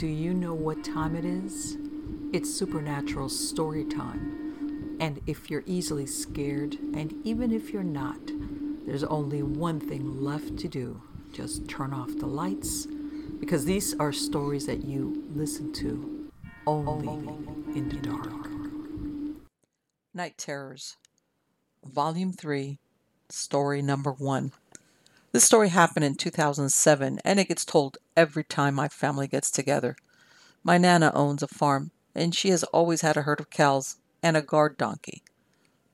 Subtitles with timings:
[0.00, 1.76] Do you know what time it is?
[2.32, 4.96] It's supernatural story time.
[4.98, 8.18] And if you're easily scared, and even if you're not,
[8.86, 11.02] there's only one thing left to do
[11.34, 12.86] just turn off the lights,
[13.40, 16.30] because these are stories that you listen to
[16.66, 17.34] only
[17.76, 18.48] in the dark.
[20.14, 20.96] Night Terrors,
[21.84, 22.78] Volume 3,
[23.28, 24.50] Story Number 1.
[25.32, 29.94] This story happened in 2007, and it gets told every time my family gets together.
[30.64, 34.36] My Nana owns a farm, and she has always had a herd of cows and
[34.36, 35.22] a guard donkey.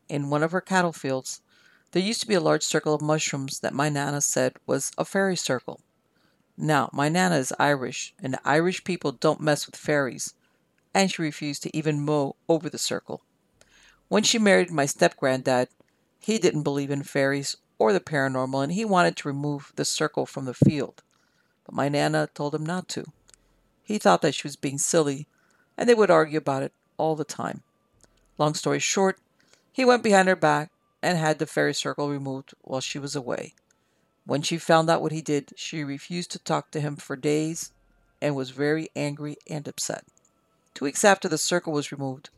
[0.09, 1.43] In one of her cattle fields,
[1.93, 5.05] there used to be a large circle of mushrooms that my Nana said was a
[5.05, 5.82] fairy circle.
[6.57, 10.32] Now, my Nana is Irish, and Irish people don't mess with fairies,
[10.95, 13.21] and she refused to even mow over the circle.
[14.09, 15.68] When she married my step granddad,
[16.18, 20.27] he didn't believe in fairies or the paranormal, and he wanted to remove the circle
[20.27, 21.03] from the field.
[21.65, 23.05] But my Nana told him not to.
[23.83, 25.27] He thought that she was being silly,
[25.77, 27.63] and they would argue about it all the time.
[28.38, 29.18] Long story short,
[29.73, 30.71] he went behind her back
[31.02, 33.55] and had the fairy circle removed while she was away.
[34.24, 37.73] When she found out what he did, she refused to talk to him for days
[38.21, 40.05] and was very angry and upset.
[40.74, 42.30] Two weeks after the circle was removed,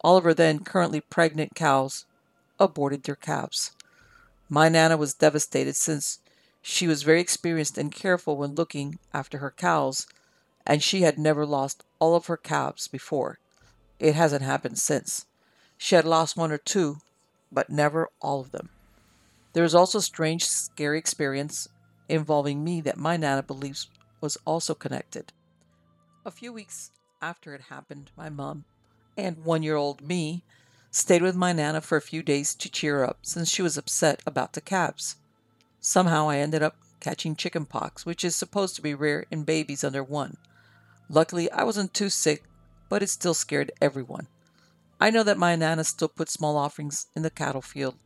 [0.00, 2.04] all of her then currently pregnant cows
[2.58, 3.72] aborted their calves.
[4.48, 6.18] My Nana was devastated since
[6.60, 10.06] she was very experienced and careful when looking after her cows,
[10.66, 13.38] and she had never lost all of her calves before.
[13.98, 15.26] It hasn't happened since.
[15.76, 16.98] She had lost one or two,
[17.52, 18.70] but never all of them.
[19.52, 21.68] There is also a strange, scary experience
[22.08, 23.88] involving me that my Nana believes
[24.20, 25.32] was also connected.
[26.24, 28.64] A few weeks after it happened, my mom
[29.16, 30.42] and one year old me
[30.94, 34.22] Stayed with my Nana for a few days to cheer up since she was upset
[34.24, 35.16] about the calves.
[35.80, 39.82] Somehow I ended up catching chicken pox, which is supposed to be rare in babies
[39.82, 40.36] under one.
[41.08, 42.44] Luckily, I wasn't too sick,
[42.88, 44.28] but it still scared everyone.
[45.00, 47.96] I know that my Nana still puts small offerings in the cattle field,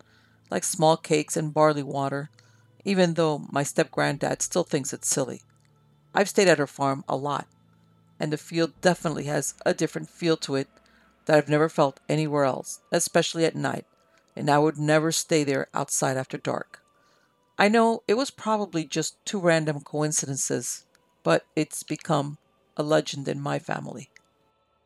[0.51, 2.31] like small cakes and barley water,
[2.87, 5.43] even though my step granddad still thinks it's silly.
[6.15, 7.49] I've stayed at her farm a lot,
[8.19, 10.69] and the field definitely has a different feel to it
[11.29, 13.85] that I've never felt anywhere else, especially at night,
[14.35, 16.81] and I would never stay there outside after dark.
[17.59, 20.87] I know it was probably just two random coincidences,
[21.23, 22.39] but it's become
[22.79, 24.09] a legend in my family.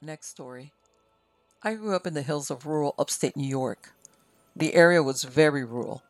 [0.01, 0.73] Next story.
[1.63, 3.93] I grew up in the hills of rural upstate New York.
[4.57, 6.03] The area was very rural.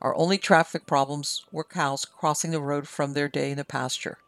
[0.00, 4.18] Our only traffic problems were cows crossing the road from their day in the pasture.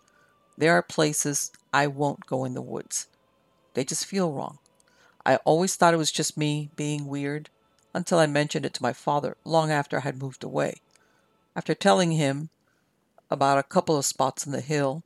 [0.58, 3.06] There are places I won't go in the woods.
[3.74, 4.58] They just feel wrong.
[5.26, 7.48] I always thought it was just me being weird
[7.94, 10.82] until I mentioned it to my father long after I had moved away.
[11.56, 12.50] After telling him
[13.30, 15.02] about a couple of spots in the hill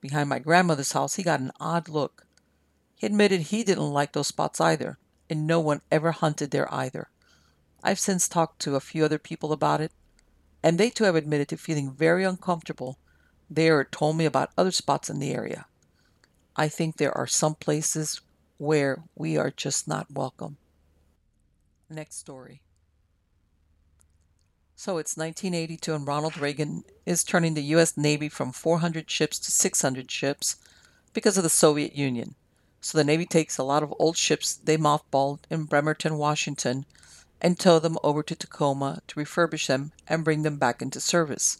[0.00, 2.26] behind my grandmother's house, he got an odd look.
[2.96, 4.98] He admitted he didn't like those spots either,
[5.28, 7.08] and no one ever hunted there either.
[7.82, 9.92] I've since talked to a few other people about it,
[10.62, 12.98] and they too have admitted to feeling very uncomfortable
[13.48, 15.66] there or told me about other spots in the area.
[16.56, 18.20] I think there are some places
[18.60, 20.58] where we are just not welcome.
[21.88, 22.60] Next story.
[24.76, 27.96] So it's 1982, and Ronald Reagan is turning the U.S.
[27.96, 30.56] Navy from 400 ships to 600 ships
[31.14, 32.34] because of the Soviet Union.
[32.82, 36.84] So the Navy takes a lot of old ships they mothballed in Bremerton, Washington,
[37.40, 41.56] and tow them over to Tacoma to refurbish them and bring them back into service.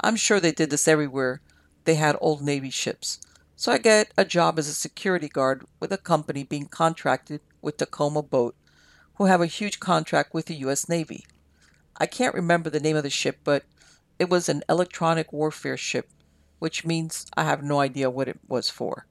[0.00, 1.42] I'm sure they did this everywhere
[1.84, 3.20] they had old Navy ships.
[3.60, 7.76] So I get a job as a security guard with a company being contracted with
[7.76, 8.54] Tacoma Boat,
[9.16, 10.88] who have a huge contract with the U.S.
[10.88, 11.26] Navy.
[11.96, 13.64] I can't remember the name of the ship, but
[14.16, 16.08] it was an electronic warfare ship,
[16.60, 19.08] which means I have no idea what it was for.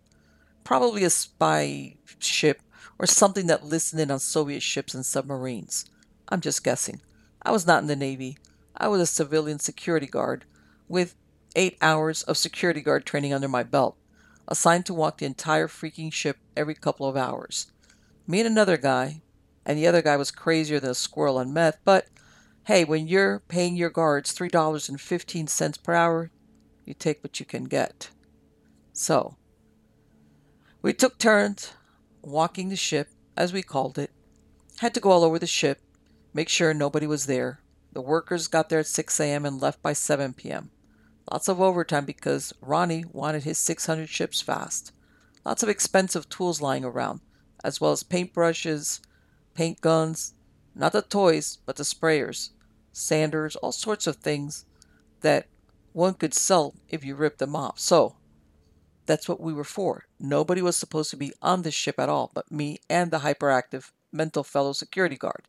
[0.64, 2.62] Probably a spy ship
[2.98, 5.92] or something that listened in on Soviet ships and submarines.
[6.30, 7.02] I'm just guessing.
[7.42, 8.38] I was not in the Navy.
[8.78, 10.46] I was a civilian security guard
[10.88, 11.16] with
[11.58, 13.98] eight hours of security guard training under my belt
[14.48, 17.72] assigned to walk the entire freaking ship every couple of hours.
[18.26, 19.22] Me and another guy,
[19.66, 22.08] and the other guy was crazier than a squirrel on meth, but
[22.66, 26.32] hey, when you're paying your guards $3.15 per hour,
[26.86, 28.10] you take what you can get.
[28.94, 29.36] So,
[30.82, 31.74] we took turns
[32.22, 34.12] walking the ship, as we called it.
[34.80, 35.82] Had to go all over the ship,
[36.34, 37.60] make sure nobody was there.
[37.94, 39.46] The workers got there at 6 a.m.
[39.46, 40.72] and left by 7 p.m.
[41.32, 44.94] Lots of overtime because Ronnie wanted his 600 ships fast.
[45.46, 47.22] Lots of expensive tools lying around,
[47.64, 49.02] as well as paintbrushes,
[49.54, 50.34] paint guns,
[50.76, 52.52] not the toys, but the sprayers,
[52.94, 54.66] sanders, all sorts of things
[55.22, 55.48] that
[55.94, 57.80] one could sell if you ripped them off.
[57.80, 58.16] So,
[59.06, 60.06] That's what we were for.
[60.20, 63.92] Nobody was supposed to be on this ship at all but me and the hyperactive
[64.12, 65.48] mental fellow security guard.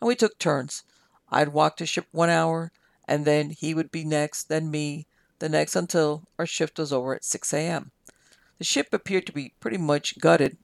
[0.00, 0.82] And we took turns.
[1.30, 2.72] I'd walk the ship one hour,
[3.06, 5.06] and then he would be next, then me,
[5.38, 7.90] the next until our shift was over at 6 a.m.
[8.58, 10.56] The ship appeared to be pretty much gutted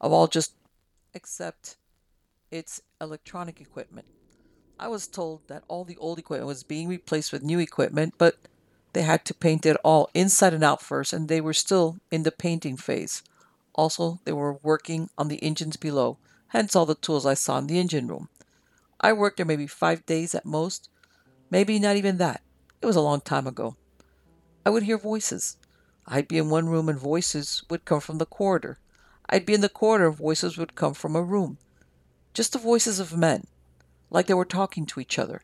[0.00, 0.54] of all just
[1.12, 1.76] except
[2.50, 4.06] its electronic equipment.
[4.78, 8.36] I was told that all the old equipment was being replaced with new equipment, but
[8.92, 12.22] they had to paint it all inside and out first, and they were still in
[12.22, 13.22] the painting phase.
[13.74, 16.18] Also, they were working on the engines below,
[16.48, 18.28] hence all the tools I saw in the engine room.
[19.00, 20.88] I worked there maybe five days at most,
[21.50, 22.42] maybe not even that.
[22.80, 23.76] It was a long time ago.
[24.64, 25.56] I would hear voices.
[26.06, 28.78] I'd be in one room and voices would come from the corridor.
[29.28, 31.58] I'd be in the corridor and voices would come from a room.
[32.32, 33.46] Just the voices of men,
[34.10, 35.42] like they were talking to each other.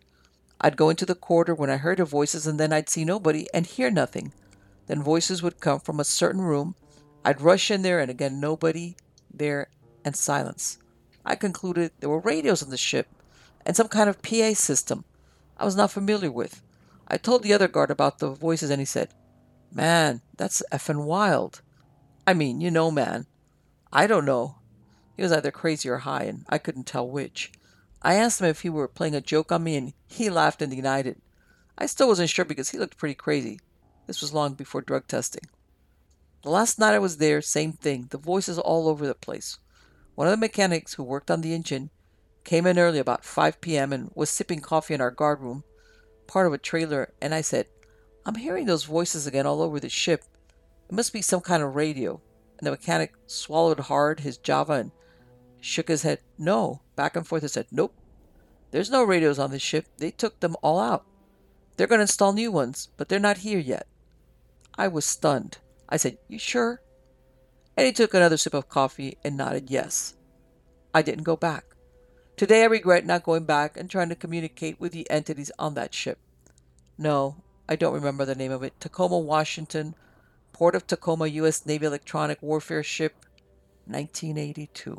[0.61, 3.47] I'd go into the corridor when I heard the voices, and then I'd see nobody
[3.55, 4.33] and hear nothing.
[4.89, 6.75] Then voices would come from a certain room.
[7.25, 8.97] I'd rush in there, and again, nobody
[9.33, 9.69] there
[10.05, 10.79] and silence.
[11.25, 13.07] I concluded there were radios on the ship
[13.65, 15.05] and some kind of PA system
[15.57, 16.63] I was not familiar with.
[17.13, 19.13] I told the other guard about the voices, and he said,
[19.73, 21.61] Man, that's effing wild.
[22.25, 23.27] I mean, you know, man.
[23.93, 24.59] I don't know.
[25.17, 27.51] He was either crazy or high, and I couldn't tell which.
[28.01, 30.71] I asked him if he were playing a joke on me, and he laughed and
[30.71, 31.21] denied it.
[31.77, 33.59] I still wasn't sure because he looked pretty crazy.
[34.07, 35.43] This was long before drug testing.
[36.43, 39.59] The last night I was there, same thing, the voices all over the place.
[40.15, 41.91] One of the mechanics who worked on the engine
[42.45, 43.93] came in early about 5 p.m.
[43.93, 45.65] and was sipping coffee in our guard room,
[46.31, 47.67] part of a trailer, and I said,
[48.25, 50.23] I'm hearing those voices again all over the ship.
[50.89, 52.21] It must be some kind of radio.
[52.59, 54.93] And the mechanic swallowed hard his Java and
[55.61, 56.21] shook his head.
[56.39, 56.83] No.
[56.95, 57.95] Back and forth and said, Nope.
[58.71, 59.87] There's no radios on this ship.
[59.99, 61.05] They took them all out.
[61.77, 63.89] They're going to install new ones, but they're not here yet.
[64.77, 65.59] I was stunned.
[65.89, 66.81] I said, You sure?
[67.77, 70.15] And he took another sip of coffee and nodded yes.
[70.95, 71.70] I didn't go back.
[72.41, 75.93] Today I regret not going back and trying to communicate with the entities on that
[75.93, 76.19] ship.
[76.97, 77.37] No,
[77.69, 78.81] I don't remember the name of it.
[78.81, 79.95] Tacoma, Washington,
[80.55, 81.67] Port of Tacoma, U.S.
[81.67, 83.13] Navy Electronic Warfare Ship,
[83.85, 84.99] 1982.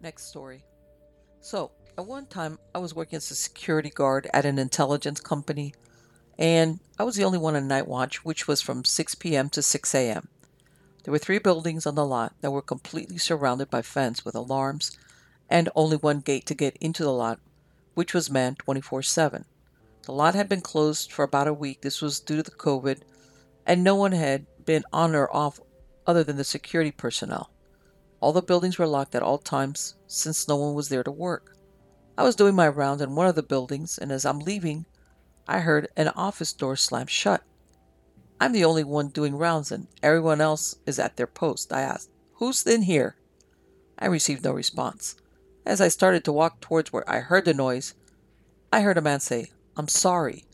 [0.00, 0.62] Next story.
[1.40, 5.74] So, at one time, I was working as a security guard at an intelligence company,
[6.38, 9.48] and I was the only one on night watch, which was from 6 p.m.
[9.48, 10.28] to 6 a.m.
[11.02, 14.96] There were three buildings on the lot that were completely surrounded by fence with alarms
[15.48, 17.40] and only one gate to get into the lot,
[17.94, 19.44] which was manned 24 7.
[20.02, 21.82] The lot had been closed for about a week.
[21.82, 23.00] This was due to the COVID,
[23.66, 25.60] and no one had been on or off
[26.06, 27.50] other than the security personnel.
[28.20, 31.56] All the buildings were locked at all times since no one was there to work.
[32.16, 34.86] I was doing my rounds in one of the buildings, and as I'm leaving,
[35.46, 37.42] I heard an office door slam shut.
[38.40, 41.72] I'm the only one doing rounds, and everyone else is at their post.
[41.72, 43.16] I asked, Who's in here?
[43.98, 45.16] I received no response.
[45.68, 47.92] As I started to walk towards where I heard the noise,
[48.72, 50.46] I heard a man say, I'm sorry,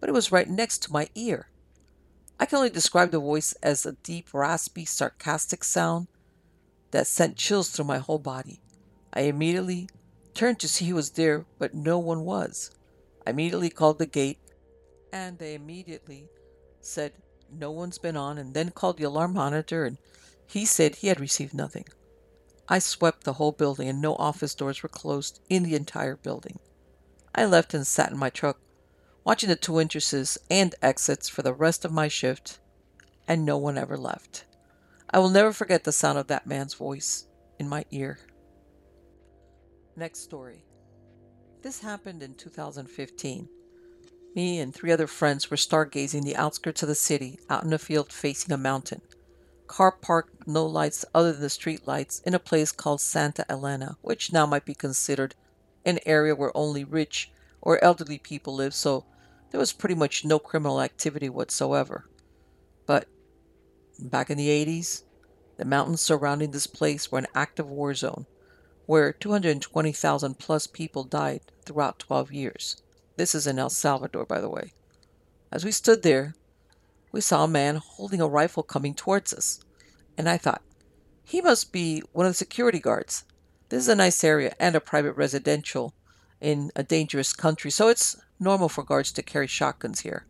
[0.00, 1.48] but it was right next to my ear.
[2.40, 6.08] I can only describe the voice as a deep, raspy, sarcastic sound
[6.90, 8.60] that sent chills through my whole body.
[9.12, 9.88] I immediately
[10.34, 12.72] turned to see who was there, but no one was.
[13.24, 14.40] I immediately called the gate,
[15.12, 16.30] and they immediately
[16.80, 17.12] said
[17.48, 19.98] no one's been on, and then called the alarm monitor, and
[20.48, 21.84] he said he had received nothing.
[22.68, 26.58] I swept the whole building, and no office doors were closed in the entire building.
[27.34, 28.60] I left and sat in my truck,
[29.24, 32.58] watching the two entrances and exits for the rest of my shift,
[33.26, 34.44] and no one ever left.
[35.10, 37.26] I will never forget the sound of that man's voice
[37.58, 38.18] in my ear.
[39.96, 40.64] Next story.
[41.62, 43.48] This happened in 2015.
[44.34, 47.78] Me and three other friends were stargazing the outskirts of the city out in a
[47.78, 49.00] field facing a mountain
[49.68, 53.98] car parked, no lights other than the street lights, in a place called Santa Elena,
[54.02, 55.34] which now might be considered
[55.84, 59.04] an area where only rich or elderly people live, so
[59.50, 62.08] there was pretty much no criminal activity whatsoever.
[62.86, 63.06] But
[63.98, 65.04] back in the 80s,
[65.56, 68.26] the mountains surrounding this place were an active war zone
[68.86, 72.80] where 220,000 plus people died throughout 12 years.
[73.16, 74.72] This is in El Salvador, by the way.
[75.52, 76.34] As we stood there,
[77.12, 79.60] we saw a man holding a rifle coming towards us.
[80.16, 80.62] And I thought,
[81.22, 83.24] he must be one of the security guards.
[83.68, 85.94] This is a nice area and a private residential
[86.40, 90.26] in a dangerous country, so it's normal for guards to carry shotguns here.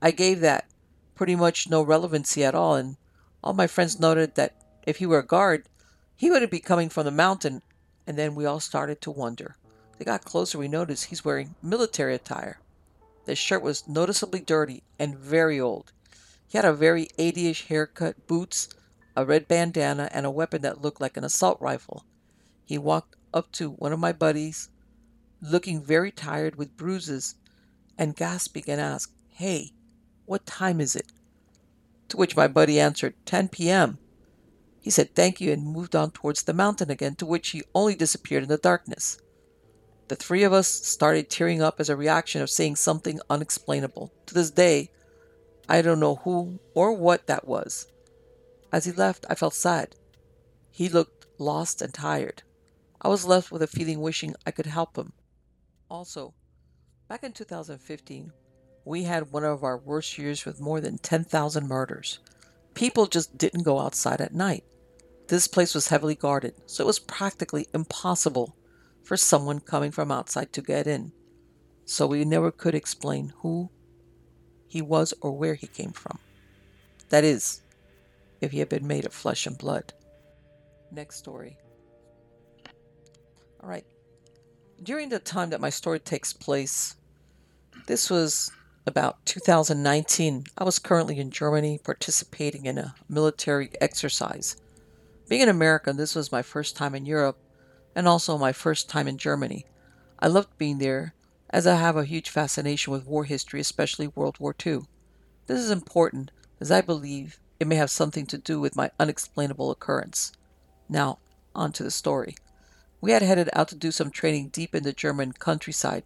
[0.00, 0.66] I gave that
[1.14, 2.96] pretty much no relevancy at all, and
[3.42, 4.54] all my friends noted that
[4.86, 5.68] if he were a guard,
[6.14, 7.62] he wouldn't be coming from the mountain,
[8.06, 9.56] and then we all started to wonder.
[9.98, 12.58] They got closer, we noticed he's wearing military attire.
[13.24, 15.92] The shirt was noticeably dirty and very old.
[16.46, 18.68] He had a very 80 ish haircut, boots,
[19.16, 22.04] a red bandana, and a weapon that looked like an assault rifle.
[22.64, 24.68] He walked up to one of my buddies,
[25.40, 27.36] looking very tired with bruises,
[27.96, 29.72] and gasping and asked, Hey,
[30.26, 31.06] what time is it?
[32.08, 33.98] To which my buddy answered, 10 p.m.
[34.80, 37.94] He said thank you and moved on towards the mountain again, to which he only
[37.94, 39.18] disappeared in the darkness.
[40.12, 44.12] The three of us started tearing up as a reaction of seeing something unexplainable.
[44.26, 44.90] To this day,
[45.70, 47.86] I don't know who or what that was.
[48.70, 49.96] As he left, I felt sad.
[50.70, 52.42] He looked lost and tired.
[53.00, 55.14] I was left with a feeling wishing I could help him.
[55.90, 56.34] Also,
[57.08, 58.32] back in 2015,
[58.84, 62.18] we had one of our worst years with more than 10,000 murders.
[62.74, 64.64] People just didn't go outside at night.
[65.28, 68.54] This place was heavily guarded, so it was practically impossible
[69.02, 71.12] for someone coming from outside to get in.
[71.84, 73.70] So we never could explain who
[74.68, 76.18] he was or where he came from.
[77.10, 77.62] That is,
[78.40, 79.92] if he had been made of flesh and blood.
[80.90, 81.58] Next story.
[83.60, 83.84] All right.
[84.82, 86.96] During the time that my story takes place,
[87.86, 88.50] this was
[88.86, 90.44] about 2019.
[90.58, 94.56] I was currently in Germany participating in a military exercise.
[95.28, 97.38] Being an American, this was my first time in Europe
[97.94, 99.66] and also my first time in Germany.
[100.18, 101.14] I loved being there
[101.50, 104.82] as I have a huge fascination with war history, especially World War II.
[105.46, 106.30] This is important
[106.60, 110.32] as I believe it may have something to do with my unexplainable occurrence.
[110.88, 111.18] Now,
[111.54, 112.36] on to the story.
[113.00, 116.04] We had headed out to do some training deep in the German countryside,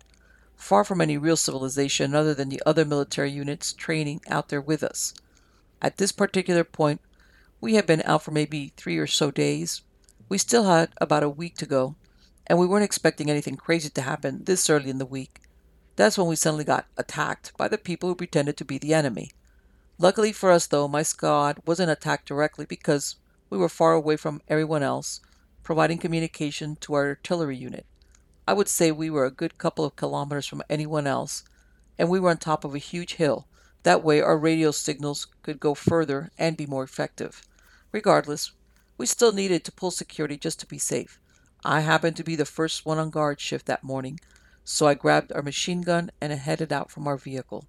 [0.56, 4.82] far from any real civilization other than the other military units training out there with
[4.82, 5.14] us.
[5.80, 7.00] At this particular point,
[7.60, 9.82] we had been out for maybe three or so days,
[10.28, 11.95] we still had about a week to go,
[12.47, 15.40] and we weren't expecting anything crazy to happen this early in the week.
[15.97, 19.30] That's when we suddenly got attacked by the people who pretended to be the enemy.
[19.99, 23.16] Luckily for us, though, my squad wasn't attacked directly because
[23.49, 25.21] we were far away from everyone else,
[25.62, 27.87] providing communication to our artillery unit.
[28.47, 31.45] I would say we were a good couple of kilometers from anyone else,
[31.99, 33.47] and we were on top of a huge hill.
[33.85, 37.42] That way, our radio signals could go further and be more effective.
[37.90, 38.52] Regardless,
[38.98, 41.18] we still needed to pull security just to be safe.
[41.64, 44.20] I happened to be the first one on guard shift that morning,
[44.64, 47.66] so I grabbed our machine gun and headed out from our vehicle.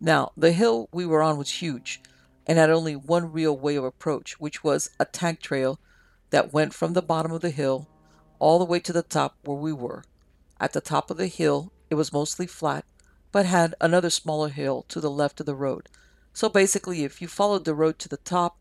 [0.00, 2.00] Now, the hill we were on was huge
[2.46, 5.78] and had only one real way of approach, which was a tank trail
[6.30, 7.88] that went from the bottom of the hill
[8.38, 10.04] all the way to the top where we were.
[10.60, 12.84] At the top of the hill, it was mostly flat,
[13.32, 15.88] but had another smaller hill to the left of the road.
[16.32, 18.58] So basically, if you followed the road to the top,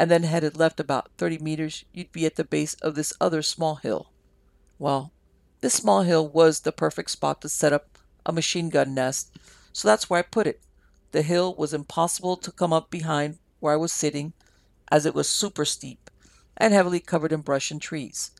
[0.00, 3.42] and then headed left about 30 meters, you'd be at the base of this other
[3.42, 4.08] small hill.
[4.78, 5.12] Well,
[5.60, 9.30] this small hill was the perfect spot to set up a machine gun nest,
[9.74, 10.62] so that's where I put it.
[11.12, 14.32] The hill was impossible to come up behind where I was sitting,
[14.90, 16.10] as it was super steep
[16.56, 18.30] and heavily covered in brush and trees.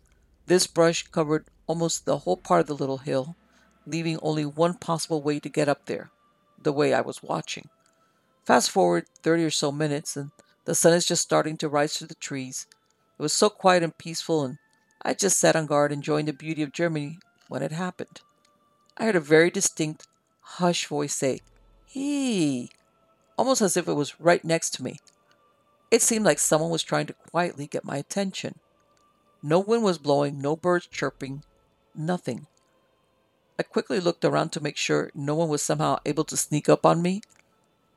[0.47, 3.37] This brush covered almost the whole part of the little hill,
[3.85, 6.11] leaving only one possible way to get up there
[6.63, 7.69] the way I was watching.
[8.47, 10.31] Fast forward 30 or so minutes, and
[10.65, 12.67] the sun is just starting to rise through the trees.
[13.19, 14.59] It was so quiet and peaceful, and
[15.03, 18.21] I just sat on guard enjoying the beauty of Germany when it happened.
[18.97, 20.07] I heard a very distinct,
[20.41, 21.41] hush voice say,
[21.87, 22.71] He,
[23.37, 24.99] almost as if it was right next to me.
[25.91, 28.59] It seemed like someone was trying to quietly get my attention.
[29.43, 31.43] No wind was blowing, no birds chirping,
[31.95, 32.47] nothing.
[33.59, 36.87] I quickly looked around to make sure no one was somehow able to sneak up
[36.87, 37.23] on me,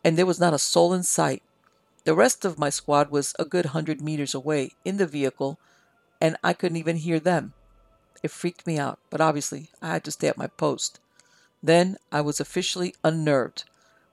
[0.03, 1.43] and there was not a soul in sight.
[2.05, 5.57] The rest of my squad was a good hundred meters away in the vehicle,
[6.19, 7.53] and I couldn't even hear them.
[8.21, 10.99] It freaked me out, but obviously I had to stay at my post.
[11.61, 13.63] Then I was officially unnerved.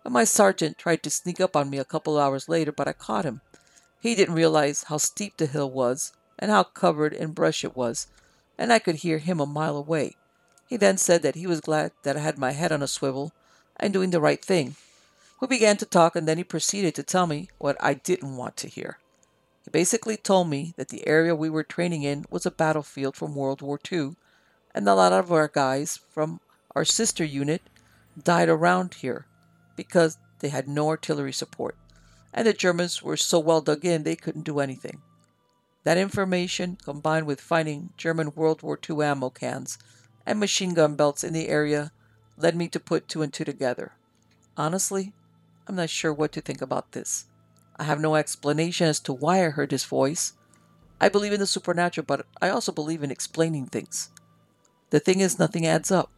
[0.04, 3.24] My sergeant tried to sneak up on me a couple hours later, but I caught
[3.24, 3.40] him.
[4.00, 8.06] He didn't realize how steep the hill was and how covered in brush it was,
[8.56, 10.16] and I could hear him a mile away.
[10.68, 13.32] He then said that he was glad that I had my head on a swivel
[13.76, 14.76] and doing the right thing.
[15.40, 18.58] We began to talk, and then he proceeded to tell me what I didn't want
[18.58, 18.98] to hear.
[19.64, 23.34] He basically told me that the area we were training in was a battlefield from
[23.34, 24.16] World War II,
[24.74, 26.40] and a lot of our guys from
[26.76, 27.62] our sister unit
[28.22, 29.24] died around here
[29.76, 31.74] because they had no artillery support,
[32.34, 35.00] and the Germans were so well dug in they couldn't do anything.
[35.84, 39.78] That information, combined with finding German World War II ammo cans
[40.26, 41.92] and machine gun belts in the area,
[42.36, 43.92] led me to put two and two together.
[44.56, 45.14] Honestly,
[45.66, 47.26] I'm not sure what to think about this.
[47.76, 50.34] I have no explanation as to why I heard his voice.
[51.00, 54.10] I believe in the supernatural, but I also believe in explaining things.
[54.90, 56.10] The thing is, nothing adds up.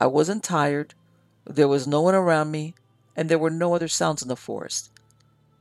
[0.00, 0.94] I wasn't tired,
[1.44, 2.74] there was no one around me,
[3.16, 4.90] and there were no other sounds in the forest.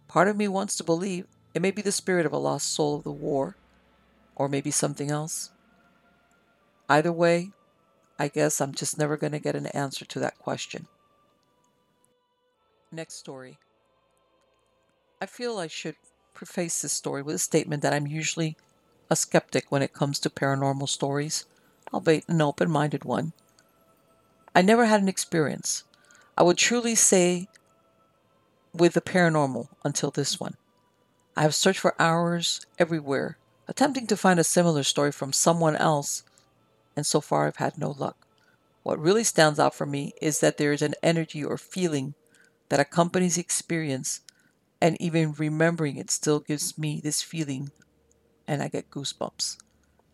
[0.08, 2.98] Part of me wants to believe it may be the spirit of a lost soul
[2.98, 3.56] of the war,
[4.36, 5.50] or maybe something else.
[6.88, 7.52] Either way,
[8.18, 10.88] I guess I'm just never going to get an answer to that question.
[12.92, 13.60] Next story.
[15.22, 15.96] I feel I should
[16.34, 18.58] preface this story with a statement that I'm usually
[19.12, 21.46] a skeptic when it comes to paranormal stories,
[21.94, 23.34] albeit an open minded one.
[24.56, 25.84] I never had an experience.
[26.36, 27.48] I would truly say
[28.74, 30.56] with the paranormal until this one.
[31.38, 36.24] I have searched for hours everywhere, attempting to find a similar story from someone else,
[36.96, 38.18] and so far I've had no luck.
[38.82, 42.16] What really stands out for me is that there is an energy or feeling
[42.70, 44.22] that accompanies experience,
[44.82, 47.72] and even remembering it still gives me this feeling,
[48.48, 49.58] and I get goosebumps.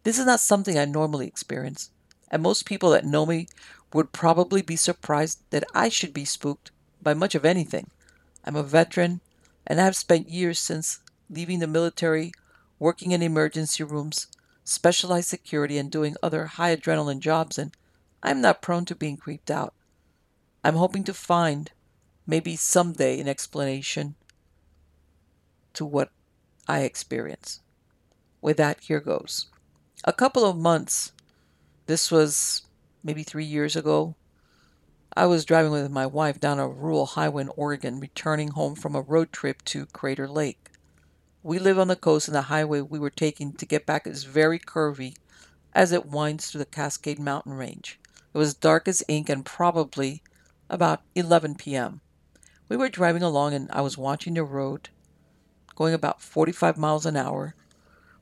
[0.04, 1.92] This is not something I normally experience,
[2.30, 3.48] and most people that know me
[3.94, 6.72] would probably be surprised that I should be spooked
[7.02, 7.90] by much of anything.
[8.44, 9.22] I'm a veteran,
[9.66, 12.32] and I have spent years since leaving the military
[12.80, 14.28] working in emergency rooms,
[14.64, 17.72] specialized security, and doing other high adrenaline jobs, and
[18.22, 19.74] I'm not prone to being creeped out.
[20.64, 21.72] I'm hoping to find,
[22.28, 24.16] maybe someday, an explanation
[25.74, 26.10] to what
[26.68, 27.62] I experience.
[28.42, 29.48] With that, here goes.
[30.04, 31.12] A couple of months,
[31.86, 32.64] this was
[33.04, 34.16] maybe three years ago,
[35.18, 38.96] I was driving with my wife down a rural highway in Oregon, returning home from
[38.96, 40.72] a road trip to Crater Lake.
[41.42, 44.26] We live on the coast, and the highway we were taking to get back is
[44.26, 45.16] very curvy
[45.74, 47.98] as it winds through the Cascade Mountain Range.
[48.34, 50.22] It was dark as ink and probably
[50.70, 52.02] about 11 p.m.
[52.68, 54.90] We were driving along, and I was watching the road,
[55.76, 57.56] going about 45 miles an hour.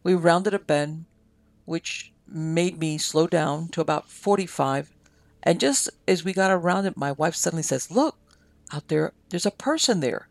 [0.04, 1.06] We rounded a bend,
[1.66, 4.94] which made me slow down to about 45
[5.44, 8.18] and just as we got around it, my wife suddenly says, Look,
[8.72, 10.30] out there, there's a person there.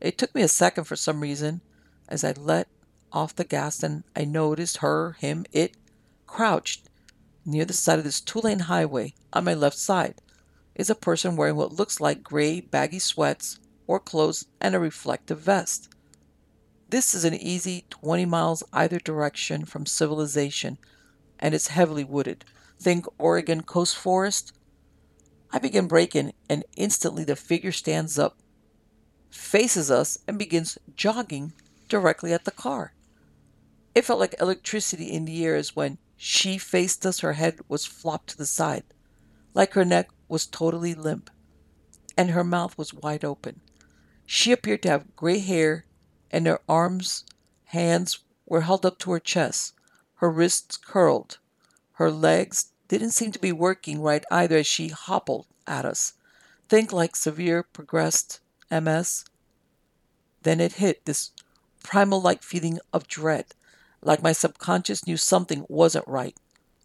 [0.00, 1.60] It took me a second for some reason
[2.08, 2.68] as I let
[3.12, 5.76] off the gas and I noticed her, him, it
[6.26, 6.88] crouched
[7.44, 10.14] near the side of this two lane highway on my left side
[10.74, 15.40] is a person wearing what looks like gray, baggy sweats or clothes and a reflective
[15.40, 15.88] vest.
[16.88, 20.78] This is an easy 20 miles either direction from civilization
[21.38, 22.44] and it's heavily wooded.
[22.80, 24.52] Think Oregon coast forest.
[25.52, 28.38] I begin braking, and instantly the figure stands up,
[29.30, 31.52] faces us, and begins jogging
[31.88, 32.94] directly at the car.
[33.94, 37.84] It felt like electricity in the air as when she faced us, her head was
[37.84, 38.84] flopped to the side,
[39.52, 41.30] like her neck was totally limp,
[42.16, 43.60] and her mouth was wide open.
[44.26, 45.84] She appeared to have gray hair,
[46.30, 47.24] and her arms,
[47.66, 49.74] hands were held up to her chest,
[50.16, 51.38] her wrists curled,
[52.02, 56.14] her legs didn't seem to be working right either as she hobbled at us.
[56.68, 58.40] Think like severe progressed
[58.70, 59.24] MS.
[60.42, 61.30] Then it hit this
[61.84, 63.46] primal like feeling of dread,
[64.00, 66.36] like my subconscious knew something wasn't right.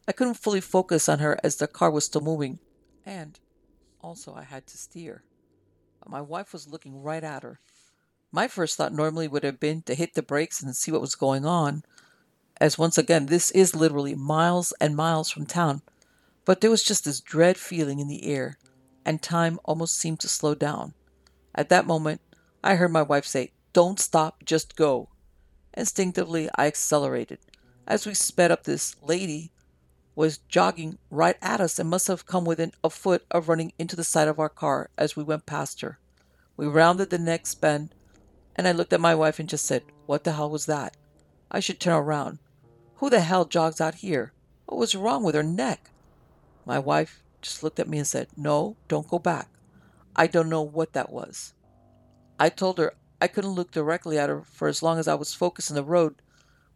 [0.08, 2.60] I couldn't fully focus on her as the car was still moving,
[3.08, 3.40] and
[4.02, 5.24] also I had to steer.
[6.06, 7.60] My wife was looking right at her.
[8.32, 11.16] My first thought normally would have been to hit the brakes and see what was
[11.16, 11.84] going on,
[12.60, 15.82] as once again, this is literally miles and miles from town.
[16.44, 18.58] But there was just this dread feeling in the air,
[19.06, 20.94] and time almost seemed to slow down.
[21.56, 22.22] At that moment,
[22.64, 25.10] I heard my wife say, Don't stop, just go.
[25.74, 27.40] Instinctively, I accelerated.
[27.86, 29.52] As we sped up, this lady
[30.18, 33.96] was jogging right at us and must have come within a foot of running into
[33.96, 36.00] the side of our car as we went past her.
[36.58, 37.94] We rounded the next bend,
[38.56, 40.98] and I looked at my wife and just said, What the hell was that?
[41.52, 42.40] I should turn around.
[42.96, 44.34] Who the hell jogs out here?
[44.66, 45.92] What was wrong with her neck?
[46.66, 49.50] My wife just looked at me and said, No, don't go back.
[50.16, 51.54] I don't know what that was.
[52.40, 55.36] I told her I couldn't look directly at her for as long as I was
[55.36, 56.16] focused on the road,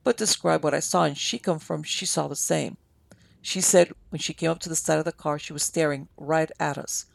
[0.04, 2.78] but described what I saw, and she confirmed she saw the same.
[3.42, 6.08] She said when she came up to the side of the car, she was staring
[6.16, 7.08] right at us,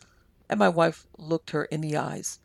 [0.48, 2.40] and my wife looked her in the eyes,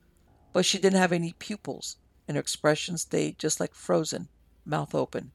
[0.54, 4.30] but she didn't have any pupils, and her expression stayed just like frozen,
[4.66, 5.32] mouth open.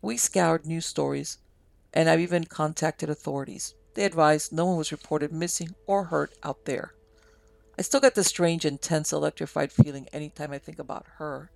[0.00, 1.38] We scoured news stories,
[1.92, 3.74] and I've even contacted authorities.
[3.94, 6.94] They advised no one was reported missing or hurt out there.
[7.78, 11.50] I still get the strange, intense, electrified feeling anytime I think about her,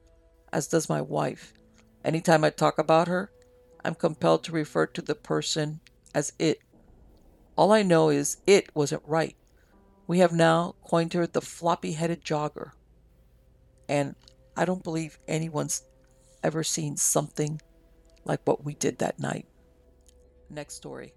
[0.53, 1.53] as does my wife.
[2.05, 3.31] Anytime I talk about her,
[3.85, 5.81] I'm compelled to refer to the person
[6.17, 6.61] as it.
[7.57, 9.37] All I know is it wasn't right.
[10.07, 12.71] We have now coined her the floppy headed jogger.
[13.87, 14.17] And
[14.57, 15.83] I don't believe anyone's
[16.43, 17.61] ever seen something
[18.25, 19.47] like what we did that night.
[20.49, 21.13] Next story.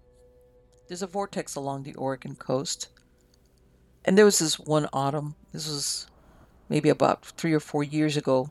[0.86, 2.88] There's a vortex along the Oregon coast.
[4.04, 6.08] And there was this one autumn, this was
[6.68, 8.50] maybe about three or four years ago,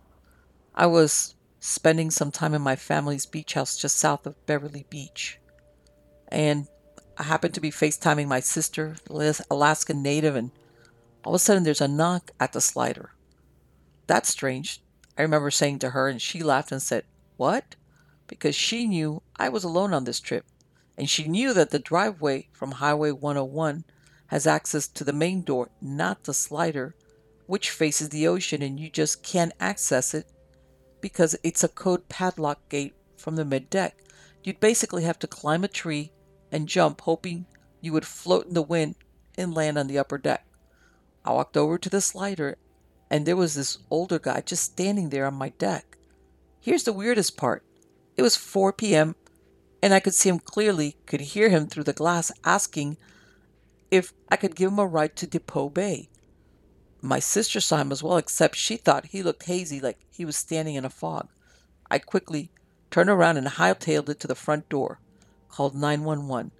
[0.73, 5.39] I was spending some time in my family's beach house just south of Beverly Beach.
[6.29, 6.67] And
[7.17, 10.51] I happened to be FaceTiming my sister, Alaskan native, and
[11.25, 13.11] all of a sudden there's a knock at the slider.
[14.07, 14.81] That's strange.
[15.17, 17.03] I remember saying to her, and she laughed and said,
[17.35, 17.75] What?
[18.27, 20.45] Because she knew I was alone on this trip,
[20.97, 23.83] and she knew that the driveway from Highway 101
[24.27, 26.95] has access to the main door, not the slider,
[27.47, 30.31] which faces the ocean, and you just can't access it
[31.01, 33.97] because it's a code padlock gate from the mid deck.
[34.43, 36.11] You'd basically have to climb a tree
[36.51, 37.45] and jump, hoping
[37.81, 38.95] you would float in the wind
[39.37, 40.45] and land on the upper deck.
[41.23, 42.57] I walked over to the slider,
[43.09, 45.97] and there was this older guy just standing there on my deck.
[46.59, 47.63] Here's the weirdest part
[48.17, 49.15] it was 4 p.m.,
[49.81, 52.97] and I could see him clearly, could hear him through the glass asking
[53.89, 56.09] if I could give him a ride to Depoe Bay.
[57.01, 60.35] My sister saw him as well, except she thought he looked hazy, like he was
[60.35, 61.29] standing in a fog.
[61.89, 62.51] I quickly
[62.91, 64.99] turned around and hightailed it to the front door,
[65.49, 66.51] called 911.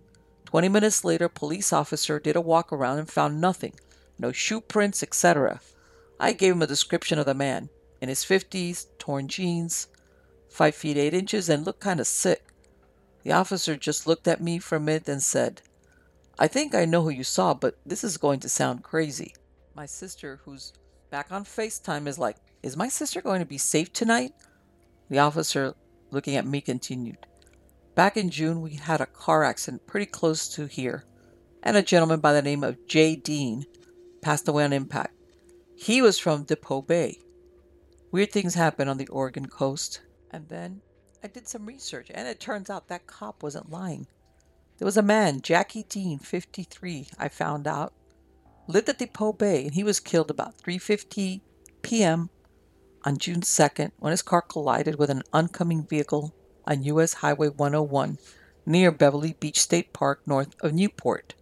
[0.45, 3.73] Twenty minutes later, police officer did a walk around and found nothing
[4.19, 5.61] no shoe prints, etc.
[6.19, 7.69] I gave him a description of the man
[8.01, 9.87] in his 50s, torn jeans,
[10.49, 12.53] 5 feet 8 inches, and looked kind of sick.
[13.23, 15.61] The officer just looked at me for a minute and said,
[16.37, 19.33] I think I know who you saw, but this is going to sound crazy.
[19.75, 20.73] My sister, who's
[21.09, 24.33] back on FaceTime, is like, Is my sister going to be safe tonight?
[25.09, 25.75] The officer,
[26.11, 27.25] looking at me, continued,
[27.95, 31.05] Back in June, we had a car accident pretty close to here,
[31.63, 33.65] and a gentleman by the name of Jay Dean
[34.21, 35.15] passed away on impact.
[35.75, 37.19] He was from Depoe Bay.
[38.11, 40.01] Weird things happen on the Oregon coast.
[40.31, 40.81] And then
[41.23, 44.07] I did some research, and it turns out that cop wasn't lying.
[44.77, 47.93] There was a man, Jackie Dean, 53, I found out,
[48.67, 51.41] lived at Depoe Bay, and he was killed about 3:50
[51.81, 52.29] p.m.
[53.03, 56.33] on June 2nd when his car collided with an oncoming vehicle
[56.69, 57.15] on U.S.
[57.15, 58.19] Highway 101
[58.65, 61.33] near Beverly Beach State Park north of Newport.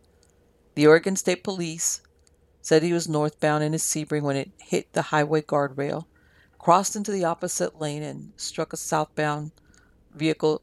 [0.76, 2.02] The Oregon State Police
[2.62, 6.06] said he was northbound in his Sebring when it hit the highway guardrail,
[6.58, 9.52] crossed into the opposite lane, and struck a southbound
[10.16, 10.62] vehicle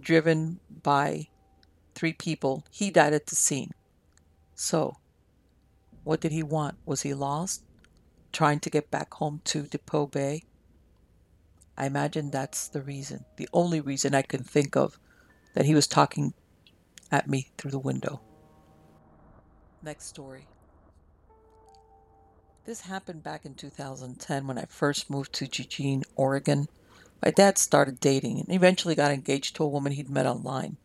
[0.00, 1.28] driven by
[1.94, 2.64] three people.
[2.70, 3.72] He died at the scene.
[4.54, 4.96] So,
[6.04, 6.76] what did he want?
[6.86, 7.62] Was he lost?
[8.32, 10.44] Trying to get back home to Depoe Bay?
[11.76, 14.98] I imagine that's the reason, the only reason I can think of
[15.54, 16.32] that he was talking
[17.10, 18.20] at me through the window.
[19.82, 20.46] Next story.
[22.64, 26.66] This happened back in 2010 when I first moved to Eugene, Oregon.
[27.22, 30.76] My dad started dating and eventually got engaged to a woman he'd met online.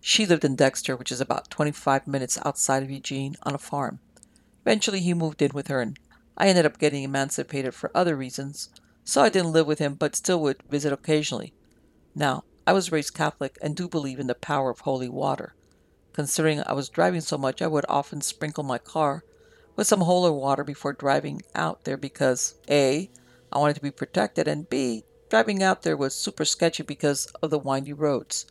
[0.00, 4.00] She lived in Dexter, which is about 25 minutes outside of Eugene, on a farm.
[4.64, 5.98] Eventually, he moved in with her, and
[6.36, 8.68] I ended up getting emancipated for other reasons,
[9.08, 11.54] so I didn't live with him but still would visit occasionally.
[12.14, 15.54] Now, I was raised Catholic and do believe in the power of holy water.
[16.12, 19.24] Considering I was driving so much, I would often sprinkle my car
[19.76, 23.08] with some holy water before driving out there because A,
[23.50, 27.48] I wanted to be protected, and B, driving out there was super sketchy because of
[27.48, 28.44] the windy roads.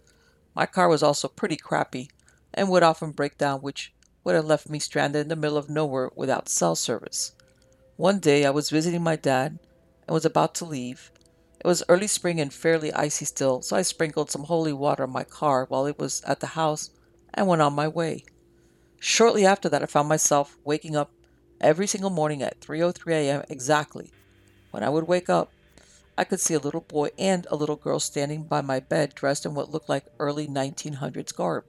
[0.56, 2.10] My car was also pretty crappy
[2.52, 3.94] and would often break down, which
[4.24, 7.34] would have left me stranded in the middle of nowhere without cell service.
[7.96, 9.60] One day I was visiting my dad
[10.08, 11.12] and was about to leave.
[11.60, 15.12] It was early spring and fairly icy still, so I sprinkled some holy water on
[15.12, 16.92] my car while it was at the house
[17.34, 18.24] and went on my way.
[19.00, 21.12] Shortly after that, I found myself waking up
[21.60, 23.44] every single morning at 3:03 a.m.
[23.50, 24.12] exactly.
[24.72, 25.52] When I would wake up,
[26.18, 29.46] I could see a little boy and a little girl standing by my bed dressed
[29.46, 31.66] in what looked like early 1900s garb.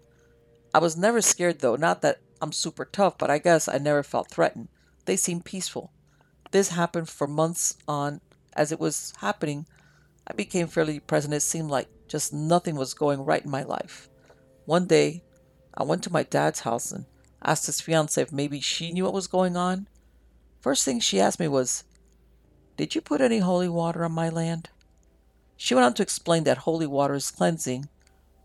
[0.73, 4.03] I was never scared though, not that I'm super tough, but I guess I never
[4.03, 4.69] felt threatened.
[5.05, 5.93] They seemed peaceful.
[6.51, 8.21] This happened for months on.
[8.59, 9.67] As it was happening,
[10.27, 13.63] I became fairly depressed and it seemed like just nothing was going right in my
[13.63, 14.09] life.
[14.65, 15.23] One day,
[15.75, 17.07] I went to my dad's house and
[17.41, 19.87] asked his fiancee if maybe she knew what was going on.
[20.61, 21.85] First thing she asked me was,
[22.77, 24.71] did you put any holy water on my land?
[25.57, 27.89] She went on to explain that holy water is cleansing,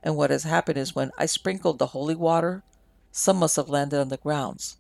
[0.04, 2.62] and what has happened is when I sprinkled the holy water,
[3.12, 4.78] some must have landed on the grounds.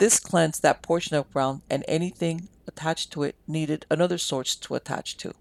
[0.00, 4.74] This cleansed that portion of ground, and anything attached to it needed another source to
[4.74, 5.34] attach to.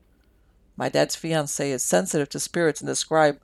[0.75, 3.39] My dad's fiancée is sensitive to spirits and described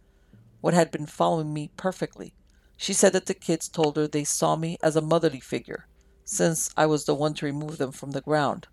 [0.59, 2.33] what had been following me perfectly.
[2.75, 5.87] She said that the kids told her they saw me as a motherly figure,
[6.25, 8.67] since I was the one to remove them from the ground.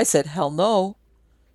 [0.00, 0.96] I said, hell no.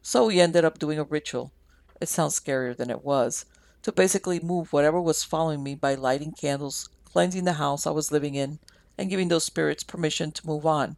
[0.01, 1.51] So we ended up doing a ritual.
[1.99, 3.43] It sounds scarier than it was.
[3.81, 8.09] To basically move whatever was following me by lighting candles, cleansing the house I was
[8.09, 8.59] living in,
[8.97, 10.97] and giving those spirits permission to move on.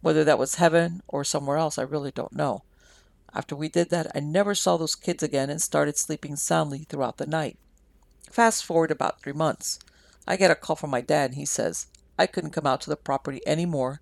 [0.00, 2.64] Whether that was heaven or somewhere else, I really don't know.
[3.34, 7.16] After we did that, I never saw those kids again and started sleeping soundly throughout
[7.16, 7.56] the night.
[8.30, 9.78] Fast forward about three months.
[10.26, 11.86] I get a call from my dad, and he says
[12.18, 14.00] I couldn't come out to the property anymore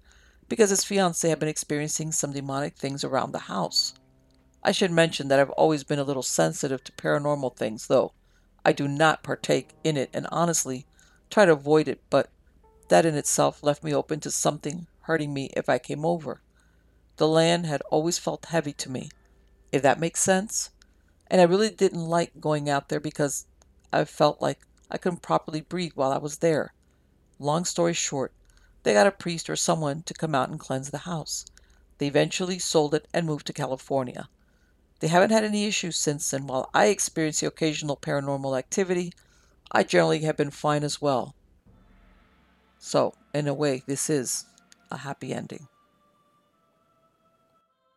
[0.49, 3.95] because his fiancee had been experiencing some demonic things around the house.
[4.63, 8.13] I should mention that I've always been a little sensitive to paranormal things, though
[8.65, 10.87] I do not partake in it and honestly
[11.31, 12.29] try to avoid it, but
[12.91, 16.43] that in itself left me open to something hurting me if I came over.
[17.17, 19.11] The land had always felt heavy to me,
[19.73, 20.71] if that makes sense.
[21.29, 23.47] And I really didn't like going out there because
[23.93, 26.75] I felt like I couldn't properly breathe while I was there.
[27.39, 28.33] Long story short,
[28.83, 31.47] they got a priest or someone to come out and cleanse the house.
[31.99, 34.29] They eventually sold it and moved to California.
[34.99, 39.13] They haven't had any issues since, and while I experience the occasional paranormal activity,
[39.71, 41.35] I generally have been fine as well.
[42.83, 44.47] So, in a way, this is
[44.91, 45.69] a happy ending.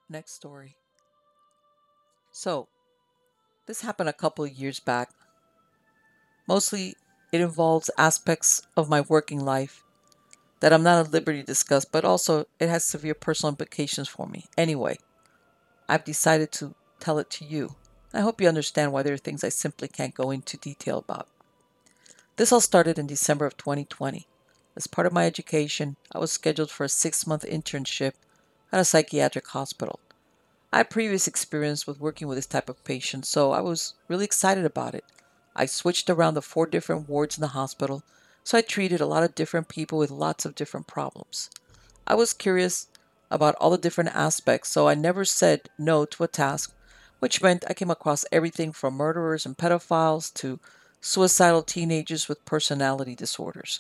[0.10, 0.76] Next story.
[2.34, 2.68] So,
[3.66, 5.12] this happened a couple of years back.
[6.50, 6.96] Mostly,
[7.32, 9.84] it involves aspects of my working life
[10.60, 14.28] that I'm not at liberty to discuss, but also it has severe personal implications for
[14.28, 14.48] me.
[14.58, 14.98] Anyway,
[15.88, 17.76] I've decided to tell it to you.
[18.14, 21.30] I hope you understand why there are things I simply can't go into detail about.
[22.36, 24.28] This all started in December of 2020.
[24.76, 28.14] As part of my education, I was scheduled for a six month internship
[28.72, 30.00] at a psychiatric hospital.
[30.72, 34.26] I had previous experience with working with this type of patient, so I was really
[34.26, 35.06] excited about it.
[35.56, 38.04] I switched around the four different wards in the hospital,
[38.44, 41.50] so I treated a lot of different people with lots of different problems.
[42.08, 42.88] I was curious
[43.30, 46.74] about all the different aspects, so I never said no to a task
[47.24, 50.60] which meant I came across everything from murderers and pedophiles to
[51.00, 53.80] suicidal teenagers with personality disorders.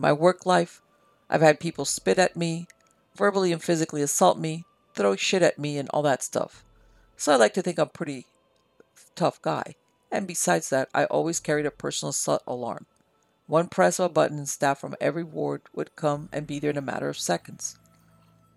[0.00, 0.80] My work life,
[1.28, 2.68] I've had people spit at me,
[3.16, 6.62] verbally and physically assault me, throw shit at me, and all that stuff.
[7.16, 8.26] So I like to think I'm pretty
[9.16, 9.74] tough guy.
[10.12, 12.86] And besides that, I always carried a personal assault alarm.
[13.48, 16.70] One press of a button and staff from every ward would come and be there
[16.70, 17.76] in a matter of seconds.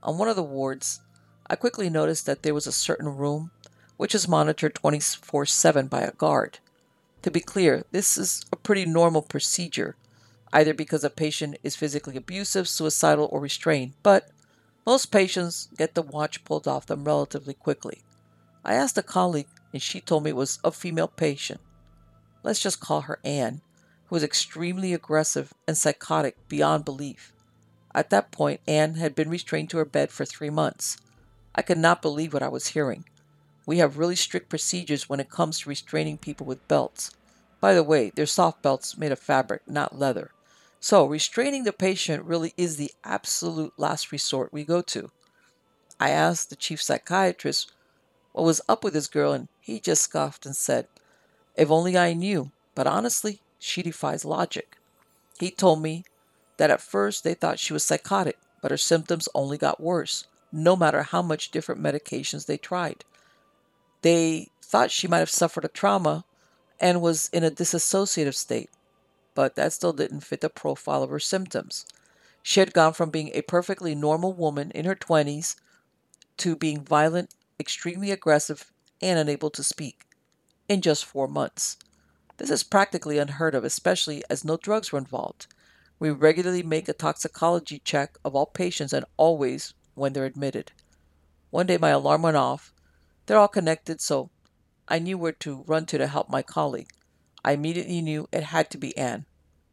[0.03, 1.01] On one of the wards,
[1.47, 3.49] I quickly noticed that there was a certain room
[3.97, 6.59] which is monitored 24 7 by a guard.
[7.23, 9.95] To be clear, this is a pretty normal procedure,
[10.53, 14.29] either because a patient is physically abusive, suicidal, or restrained, but
[14.85, 18.01] most patients get the watch pulled off them relatively quickly.
[18.65, 21.61] I asked a colleague, and she told me it was a female patient.
[22.43, 23.61] Let's just call her Anne,
[24.07, 27.33] who was extremely aggressive and psychotic beyond belief.
[27.93, 30.97] At that point, Anne had been restrained to her bed for three months.
[31.53, 33.05] I could not believe what I was hearing.
[33.65, 37.11] We have really strict procedures when it comes to restraining people with belts.
[37.59, 40.31] By the way, they're soft belts made of fabric, not leather.
[40.83, 45.11] So, restraining the patient really is the absolute last resort we go to.
[45.99, 47.71] I asked the chief psychiatrist
[48.31, 50.87] what was up with this girl, and he just scoffed and said,
[51.55, 54.77] If only I knew, but honestly, she defies logic.
[55.39, 56.03] He told me
[56.57, 60.75] that at first they thought she was psychotic, but her symptoms only got worse, no
[60.75, 63.05] matter how much different medications they tried.
[64.01, 66.25] They thought she might have suffered a trauma
[66.79, 68.71] and was in a dissociative state,
[69.33, 71.85] but that still didn't fit the profile of her symptoms.
[72.43, 75.55] She had gone from being a perfectly normal woman in her 20s
[76.37, 80.05] to being violent, extremely aggressive, and unable to speak
[80.67, 81.77] in just four months.
[82.37, 85.47] This is practically unheard of, especially as no drugs were involved.
[85.99, 90.71] We regularly make a toxicology check of all patients and always when they're admitted.
[91.51, 92.73] One day my alarm went off
[93.25, 94.29] they're all connected, so
[94.87, 96.91] I knew where to run to to help my colleague.
[97.43, 99.25] I immediately knew it had to be Anne,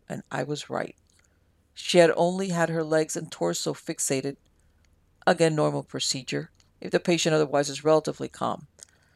[0.09, 0.97] and I was right.
[1.75, 4.37] She had only had her legs and torso fixated.
[5.27, 6.51] Again, normal procedure,
[6.81, 8.67] if the patient otherwise is relatively calm.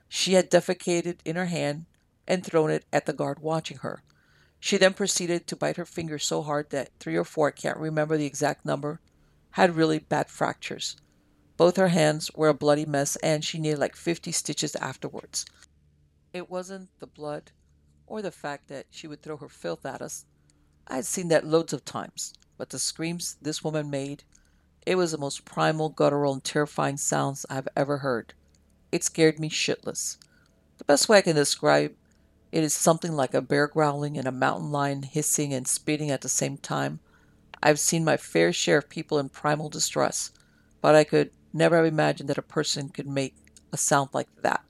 [0.09, 1.87] She had defecated in her hand
[2.29, 4.03] and thrown it at the guard watching her.
[4.61, 7.79] She then proceeded to bite her finger so hard that three or four, I can't
[7.79, 9.01] remember the exact number,
[9.53, 10.97] had really bad fractures.
[11.57, 15.47] Both her hands were a bloody mess, and she needed like 50 stitches afterwards.
[16.33, 17.51] It wasn't the blood
[18.07, 20.25] or the fact that she would throw her filth at us.
[20.87, 24.25] I had seen that loads of times, but the screams this woman made,
[24.85, 28.35] it was the most primal, guttural, and terrifying sounds I've ever heard.
[28.91, 30.19] It scared me shitless.
[30.79, 31.95] The best way I can describe
[32.51, 36.21] it is something like a bear growling and a mountain lion hissing and spitting at
[36.21, 37.01] the same time.
[37.63, 40.33] I've seen my fair share of people in primal distress,
[40.81, 43.35] but I could Never have imagined that a person could make
[43.73, 44.65] a sound like that.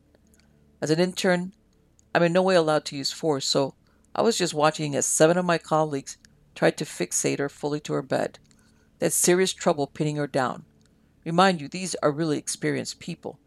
[0.81, 1.53] As an intern,
[2.15, 3.75] I'm in no way allowed to use force, so
[4.15, 6.19] I was just watching as seven of my colleagues
[6.55, 8.39] tried to fixate her fully to her bed.
[9.01, 10.65] Had serious trouble pinning her down.
[11.25, 13.39] Remind you, these are really experienced people.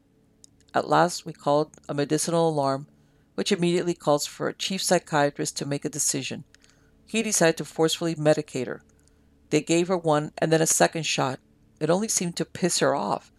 [0.73, 2.87] At last, we called a medicinal alarm,
[3.35, 6.43] which immediately calls for a chief psychiatrist to make a decision.
[7.05, 8.81] He decided to forcefully medicate her.
[9.49, 11.39] They gave her one and then a second shot.
[11.79, 13.31] It only seemed to piss her off,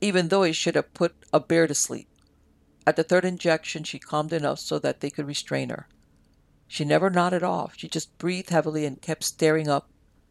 [0.00, 2.08] even though it should have put a bear to sleep.
[2.86, 5.86] At the third injection, she calmed enough so that they could restrain her.
[6.66, 7.74] She never nodded off.
[7.76, 9.90] She just breathed heavily and kept staring up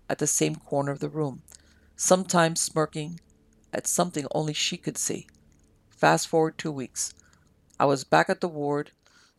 [0.09, 1.43] at the same corner of the room,
[1.95, 3.19] sometimes smirking
[3.71, 5.27] at something only she could see.
[5.89, 7.13] Fast forward two weeks.
[7.79, 8.91] I was back at the ward.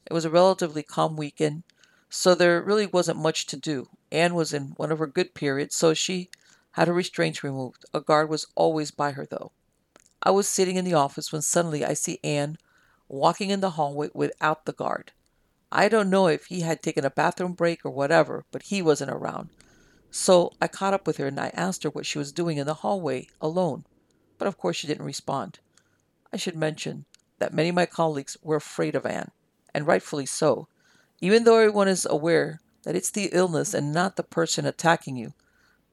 [0.07, 1.65] It was a relatively calm weekend,
[2.09, 3.89] so there really wasn't much to do.
[4.13, 6.31] Anne was in one of her good periods, so she
[6.73, 7.85] had her restraints removed.
[7.93, 9.53] A guard was always by her, though.
[10.23, 12.59] I was sitting in the office when suddenly I see Anne
[13.11, 15.13] walking in the hallway without the guard.
[15.73, 19.11] I don't know if he had taken a bathroom break or whatever, but he wasn't
[19.11, 19.51] around.
[20.11, 22.67] So I caught up with her and I asked her what she was doing in
[22.67, 23.85] the hallway alone.
[24.39, 25.59] But of course she didn't respond.
[26.33, 27.05] I should mention
[27.39, 29.33] that many of my colleagues were afraid of Anne,
[29.75, 30.69] and rightfully so,
[31.21, 35.35] even though everyone is aware that it's the illness and not the person attacking you.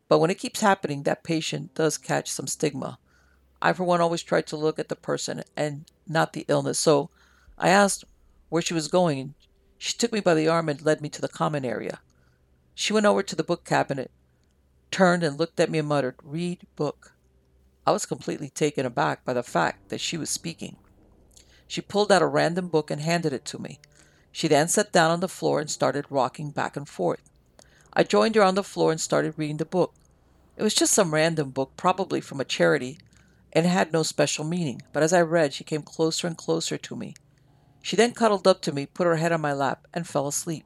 [0.07, 2.99] But when it keeps happening, that patient does catch some stigma.
[3.61, 6.79] I, for one, always try to look at the person and not the illness.
[6.79, 7.09] So
[7.57, 8.05] I asked
[8.49, 9.33] where she was going,
[9.77, 11.99] she took me by the arm and led me to the common area.
[12.73, 14.11] She went over to the book cabinet,
[14.91, 17.13] turned and looked at me and muttered, Read book.
[17.85, 20.77] I was completely taken aback by the fact that she was speaking.
[21.67, 23.79] She pulled out a random book and handed it to me.
[24.31, 27.29] She then sat down on the floor and started rocking back and forth.
[27.93, 29.93] I joined her on the floor and started reading the book.
[30.55, 32.99] It was just some random book, probably from a charity,
[33.53, 36.95] and had no special meaning, but as I read, she came closer and closer to
[36.95, 37.15] me.
[37.81, 40.65] She then cuddled up to me, put her head on my lap, and fell asleep.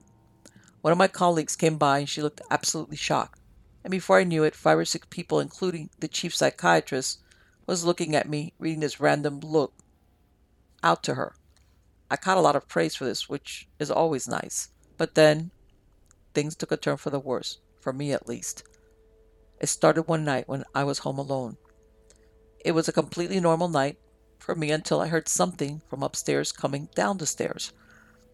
[0.81, 3.39] One of my colleagues came by and she looked absolutely shocked.
[3.83, 7.19] And before I knew it, five or six people, including the chief psychiatrist,
[7.67, 9.73] was looking at me, reading this random look
[10.83, 11.35] out to her.
[12.09, 14.69] I caught a lot of praise for this, which is always nice.
[14.97, 15.51] But then
[16.33, 18.63] things took a turn for the worse, for me at least.
[19.59, 21.57] It started one night when I was home alone.
[22.63, 23.97] It was a completely normal night
[24.37, 27.71] for me until I heard something from upstairs coming down the stairs.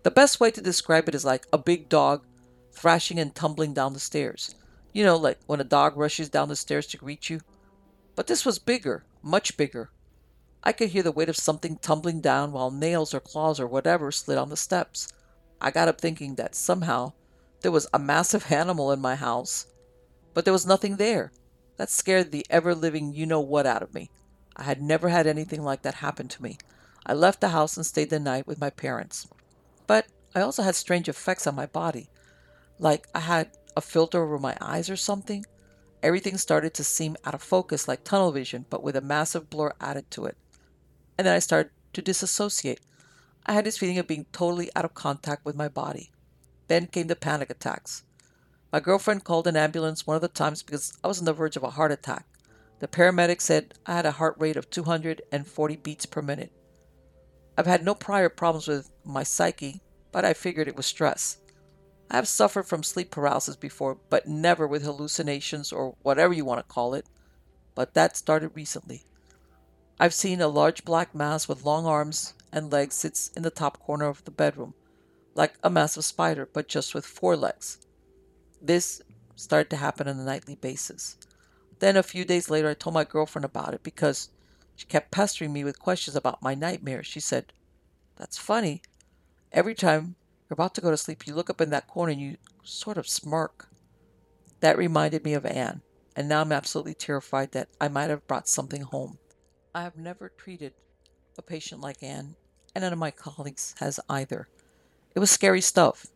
[0.03, 2.25] The best way to describe it is like a big dog
[2.71, 4.55] thrashing and tumbling down the stairs.
[4.93, 7.41] You know, like when a dog rushes down the stairs to greet you.
[8.15, 9.91] But this was bigger, much bigger.
[10.63, 14.11] I could hear the weight of something tumbling down while nails or claws or whatever
[14.11, 15.07] slid on the steps.
[15.61, 17.13] I got up thinking that somehow
[17.61, 19.67] there was a massive animal in my house,
[20.33, 21.31] but there was nothing there.
[21.77, 24.09] That scared the ever living you know what out of me.
[24.55, 26.57] I had never had anything like that happen to me.
[27.05, 29.27] I left the house and stayed the night with my parents.
[29.85, 32.09] But I also had strange effects on my body.
[32.79, 35.45] Like I had a filter over my eyes or something.
[36.01, 39.73] Everything started to seem out of focus like tunnel vision, but with a massive blur
[39.79, 40.37] added to it.
[41.17, 42.81] And then I started to disassociate.
[43.45, 46.11] I had this feeling of being totally out of contact with my body.
[46.67, 48.03] Then came the panic attacks.
[48.71, 51.55] My girlfriend called an ambulance one of the times because I was on the verge
[51.55, 52.25] of a heart attack.
[52.79, 56.51] The paramedic said I had a heart rate of 240 beats per minute.
[57.57, 61.37] I've had no prior problems with my psyche, but I figured it was stress.
[62.11, 66.59] I have suffered from sleep paralysis before, but never with hallucinations or whatever you want
[66.59, 67.05] to call it.
[67.73, 69.03] But that started recently.
[69.99, 73.79] I've seen a large black mass with long arms and legs sits in the top
[73.79, 74.73] corner of the bedroom,
[75.35, 77.79] like a massive spider, but just with four legs.
[78.61, 79.01] This
[79.35, 81.17] started to happen on a nightly basis.
[81.79, 84.29] Then a few days later, I told my girlfriend about it because
[84.75, 87.07] she kept pestering me with questions about my nightmares.
[87.07, 87.53] She said,
[88.15, 88.81] That's funny.
[89.51, 90.15] Every time
[90.49, 92.97] you're about to go to sleep, you look up in that corner and you sort
[92.97, 93.69] of smirk.
[94.59, 95.81] That reminded me of Anne,
[96.15, 99.19] and now I'm absolutely terrified that I might have brought something home.
[99.75, 100.73] I have never treated
[101.37, 102.35] a patient like Anne,
[102.73, 104.47] and none of my colleagues has either.
[105.13, 106.07] It was scary stuff.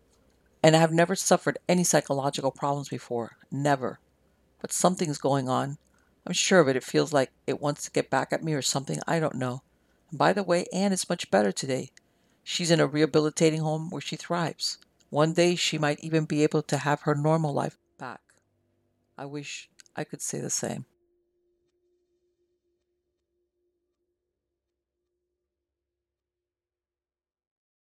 [0.64, 3.38] And I have never suffered any psychological problems before.
[3.52, 4.00] Never.
[4.60, 5.78] But something's going on.
[6.26, 6.76] I'm sure of it.
[6.76, 9.00] It feels like it wants to get back at me or something.
[9.08, 9.64] I don't know.
[10.10, 11.90] And by the way, Anne is much better today.
[12.44, 14.78] She's in a rehabilitating home where she thrives.
[15.10, 18.22] One day she might even be able to have her normal life back.
[19.18, 20.86] I wish I could say the same.